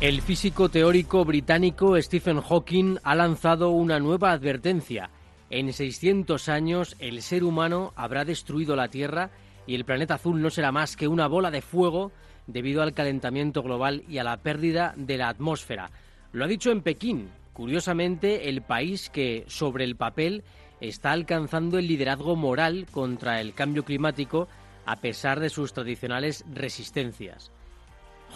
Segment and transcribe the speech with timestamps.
[0.00, 5.10] El físico teórico británico Stephen Hawking ha lanzado una nueva advertencia.
[5.50, 9.30] En 600 años el ser humano habrá destruido la Tierra
[9.66, 12.12] y el planeta azul no será más que una bola de fuego
[12.46, 15.90] debido al calentamiento global y a la pérdida de la atmósfera.
[16.30, 20.44] Lo ha dicho en Pekín, curiosamente el país que sobre el papel
[20.80, 24.46] está alcanzando el liderazgo moral contra el cambio climático
[24.86, 27.50] a pesar de sus tradicionales resistencias.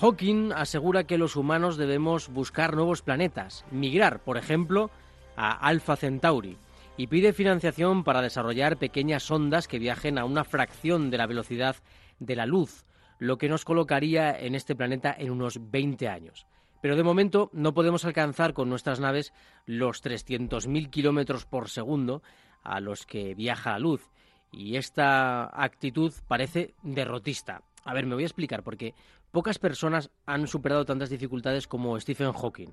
[0.00, 4.90] Hawking asegura que los humanos debemos buscar nuevos planetas, migrar, por ejemplo,
[5.36, 6.58] a Alpha Centauri,
[6.96, 11.76] y pide financiación para desarrollar pequeñas ondas que viajen a una fracción de la velocidad
[12.18, 12.84] de la luz,
[13.18, 16.46] lo que nos colocaría en este planeta en unos 20 años.
[16.80, 19.32] Pero de momento no podemos alcanzar con nuestras naves
[19.66, 22.22] los 300.000 kilómetros por segundo
[22.64, 24.10] a los que viaja la luz,
[24.50, 27.62] y esta actitud parece derrotista.
[27.84, 28.94] A ver, me voy a explicar, porque
[29.32, 32.68] Pocas personas han superado tantas dificultades como Stephen Hawking.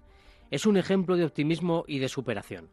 [0.51, 2.67] Es un ejemplo de optimismo y de superación.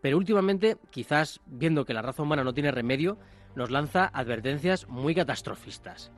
[0.00, 3.18] Pero últimamente, quizás viendo que la raza humana no tiene remedio,
[3.54, 6.10] nos lanza advertencias muy catastrofistas.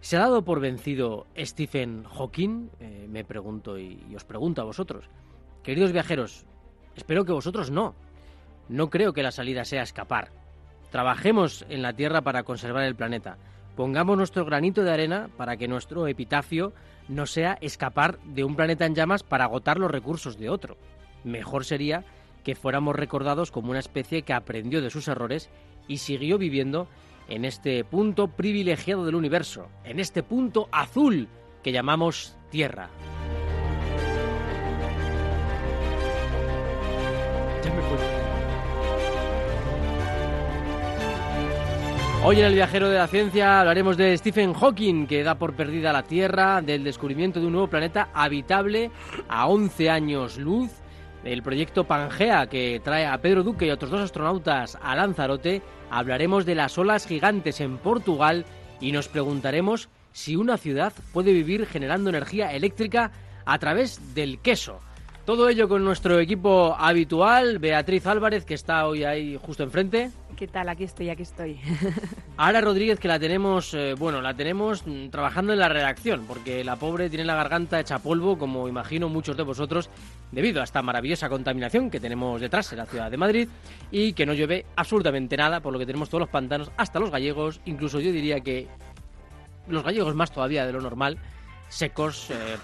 [0.00, 2.70] ¿Se ha dado por vencido Stephen Hawking?
[2.80, 5.08] Eh, me pregunto y, y os pregunto a vosotros.
[5.62, 6.46] Queridos viajeros,
[6.96, 7.94] espero que vosotros no.
[8.68, 10.32] No creo que la salida sea escapar.
[10.90, 13.38] Trabajemos en la Tierra para conservar el planeta.
[13.80, 16.74] Pongamos nuestro granito de arena para que nuestro epitafio
[17.08, 20.76] no sea escapar de un planeta en llamas para agotar los recursos de otro.
[21.24, 22.04] Mejor sería
[22.44, 25.48] que fuéramos recordados como una especie que aprendió de sus errores
[25.88, 26.88] y siguió viviendo
[27.26, 31.28] en este punto privilegiado del universo, en este punto azul
[31.62, 32.90] que llamamos Tierra.
[42.22, 45.90] Hoy en el Viajero de la Ciencia hablaremos de Stephen Hawking, que da por perdida
[45.90, 48.90] la Tierra, del descubrimiento de un nuevo planeta habitable
[49.26, 50.70] a 11 años luz,
[51.24, 55.62] del proyecto Pangea, que trae a Pedro Duque y a otros dos astronautas a Lanzarote,
[55.90, 58.44] hablaremos de las olas gigantes en Portugal
[58.80, 63.12] y nos preguntaremos si una ciudad puede vivir generando energía eléctrica
[63.46, 64.80] a través del queso.
[65.24, 70.10] Todo ello con nuestro equipo habitual, Beatriz Álvarez, que está hoy ahí justo enfrente.
[70.40, 70.70] ¿Qué tal?
[70.70, 71.60] Aquí estoy, aquí estoy.
[72.38, 76.76] Ara Rodríguez, que la tenemos, eh, bueno, la tenemos trabajando en la redacción, porque la
[76.76, 79.90] pobre tiene la garganta hecha polvo, como imagino muchos de vosotros,
[80.32, 83.48] debido a esta maravillosa contaminación que tenemos detrás en la ciudad de Madrid
[83.90, 87.10] y que no llueve absolutamente nada, por lo que tenemos todos los pantanos, hasta los
[87.10, 88.66] gallegos, incluso yo diría que
[89.68, 91.18] los gallegos más todavía de lo normal,
[91.68, 92.56] secos, eh,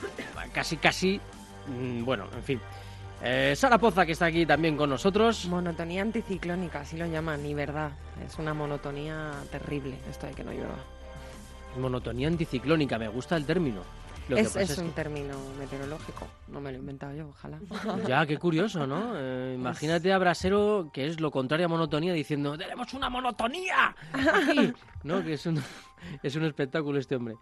[0.51, 1.21] casi, casi,
[1.67, 2.61] mm, bueno, en fin.
[3.23, 5.47] Eh, Sara Poza, que está aquí también con nosotros.
[5.47, 7.93] Monotonía anticiclónica, así lo llaman, y verdad.
[8.25, 10.77] Es una monotonía terrible esto de que no llueva.
[11.79, 13.81] Monotonía anticiclónica, me gusta el término.
[14.29, 17.61] Lo es que pasa es un término meteorológico, no me lo he inventado yo, ojalá.
[18.09, 19.13] Ya, qué curioso, ¿no?
[19.15, 24.73] Eh, imagínate a Brasero, que es lo contrario a monotonía, diciendo, tenemos una monotonía aquí,
[25.05, 25.23] ¿no?
[25.23, 25.63] Que es un,
[26.25, 27.37] es un espectáculo este hombre.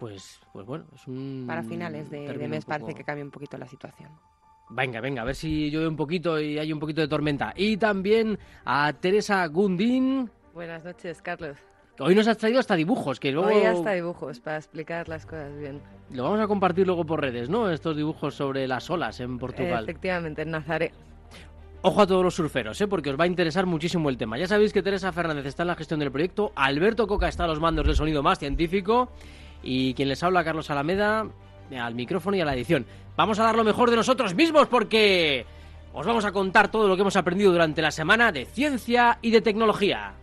[0.00, 1.44] Pues, pues bueno, es un...
[1.46, 4.10] Para finales de, de mes poco- parece que cambia un poquito la situación.
[4.70, 7.52] Venga, venga, a ver si llueve un poquito y hay un poquito de tormenta.
[7.56, 11.56] Y también a Teresa Gundín, Buenas noches, Carlos.
[11.98, 15.56] hoy nos has traído hasta dibujos, que luego Hoy hasta dibujos para explicar las cosas
[15.58, 15.80] bien.
[16.12, 17.68] lo vamos a compartir luego por redes, ¿no?
[17.70, 19.84] Estos dibujos sobre las olas en Portugal.
[19.84, 20.92] Efectivamente, en Nazaré.
[21.82, 22.86] Ojo a todos los surferos, ¿eh?
[22.86, 24.36] porque os va a interesar muchísimo el tema.
[24.38, 27.46] Ya sabéis que Teresa Fernández está en la gestión del proyecto, Alberto Coca está a
[27.46, 29.08] los mandos del sonido más científico
[29.62, 31.26] y quien les habla, Carlos Alameda,
[31.78, 32.86] al micrófono y a la edición.
[33.16, 35.44] Vamos a dar lo mejor de nosotros mismos porque
[35.92, 39.30] os vamos a contar todo lo que hemos aprendido durante la semana de ciencia y
[39.30, 40.14] de tecnología.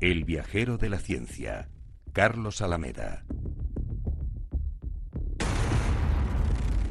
[0.00, 1.68] El viajero de la ciencia,
[2.12, 3.24] Carlos Alameda.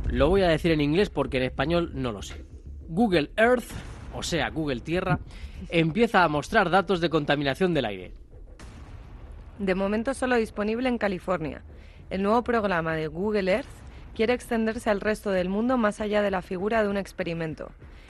[0.07, 2.45] Lo voy a decir en inglés porque en español no lo sé.
[2.87, 3.71] Google Earth,
[4.13, 5.19] o sea, Google Tierra,
[5.69, 8.20] empieza a mostrar datos de contaminación del aire.
[9.61, 11.61] De momento solo disponible en California.
[12.09, 13.67] El nuevo programa de Google Earth
[14.15, 17.69] quiere extenderse al resto del mundo más allá de la figura de un experimento.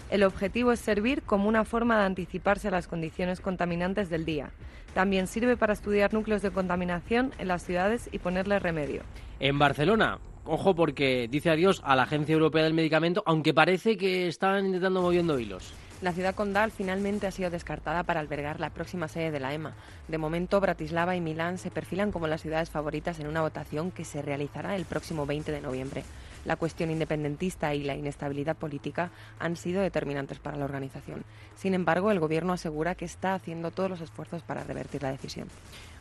[0.09, 4.51] El objetivo es servir como una forma de anticiparse a las condiciones contaminantes del día.
[4.93, 9.01] También sirve para estudiar núcleos de contaminación en las ciudades y ponerle remedio.
[9.41, 14.29] En Barcelona, ojo porque dice adiós a la Agencia Europea del Medicamento, aunque parece que
[14.29, 15.73] están intentando moviendo hilos.
[16.01, 19.75] La ciudad condal finalmente ha sido descartada para albergar la próxima sede de la EMA.
[20.07, 24.03] De momento, Bratislava y Milán se perfilan como las ciudades favoritas en una votación que
[24.03, 26.03] se realizará el próximo 20 de noviembre.
[26.43, 31.23] La cuestión independentista y la inestabilidad política han sido determinantes para la organización.
[31.55, 35.49] Sin embargo, el gobierno asegura que está haciendo todos los esfuerzos para revertir la decisión.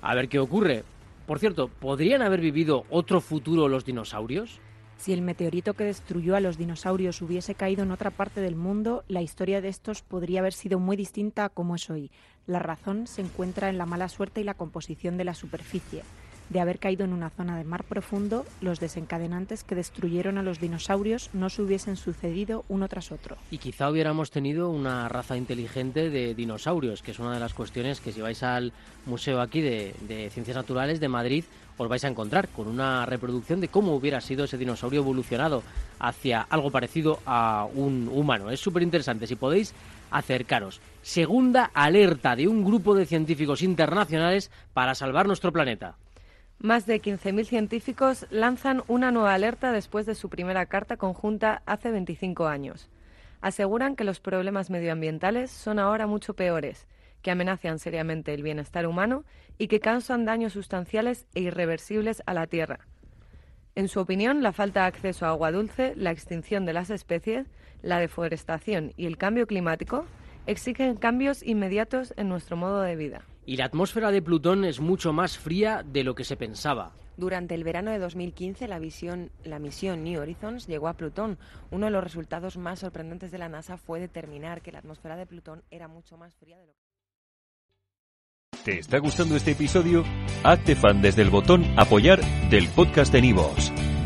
[0.01, 0.83] A ver qué ocurre.
[1.27, 4.61] Por cierto, ¿podrían haber vivido otro futuro los dinosaurios?
[5.01, 9.03] Si el meteorito que destruyó a los dinosaurios hubiese caído en otra parte del mundo,
[9.09, 12.11] la historia de estos podría haber sido muy distinta a como es hoy.
[12.47, 16.03] La razón se encuentra en la mala suerte y la composición de la superficie.
[16.51, 20.59] De haber caído en una zona de mar profundo, los desencadenantes que destruyeron a los
[20.59, 23.37] dinosaurios no se hubiesen sucedido uno tras otro.
[23.53, 28.01] Y quizá hubiéramos tenido una raza inteligente de dinosaurios, que es una de las cuestiones
[28.01, 28.73] que si vais al
[29.07, 29.95] museo aquí de,
[30.33, 31.45] Ciencias Naturales de Madrid,
[31.79, 35.63] os vais a encontrar con una reproducción de cómo hubiera sido ese dinosaurio evolucionado
[36.01, 38.51] hacia algo parecido a un humano.
[38.51, 39.73] Es súper interesante, si podéis
[40.11, 40.81] acercaros.
[41.03, 45.95] Segunda alerta de un grupo de científicos internacionales para salvar nuestro planeta.
[46.63, 51.91] Más de 15.000 científicos lanzan una nueva alerta después de su primera carta conjunta hace
[51.91, 52.91] 25 años.
[53.41, 56.87] Aseguran que los problemas medioambientales son ahora mucho peores,
[57.23, 59.25] que amenazan seriamente el bienestar humano
[59.57, 62.81] y que causan daños sustanciales e irreversibles a la Tierra.
[63.75, 67.47] En su opinión, la falta de acceso a agua dulce, la extinción de las especies,
[67.81, 70.05] la deforestación y el cambio climático
[70.47, 73.23] exigen cambios inmediatos en nuestro modo de vida.
[73.47, 76.93] Y la atmósfera de Plutón es mucho más fría de lo que se pensaba.
[77.17, 81.39] Durante el verano de 2015, la, visión, la misión New Horizons llegó a Plutón.
[81.71, 85.27] Uno de los resultados más sorprendentes de la NASA fue determinar que la atmósfera de
[85.27, 86.81] Plutón era mucho más fría de lo que...
[88.65, 90.05] ¿Te está gustando este episodio?
[90.45, 92.21] Hazte fan desde el botón Apoyar
[92.51, 93.73] del podcast de Nivos.